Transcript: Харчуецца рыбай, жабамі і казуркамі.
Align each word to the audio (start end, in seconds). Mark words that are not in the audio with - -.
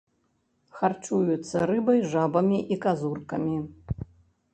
Харчуецца 0.77 1.57
рыбай, 1.71 1.99
жабамі 2.13 2.59
і 2.77 2.79
казуркамі. 2.87 3.57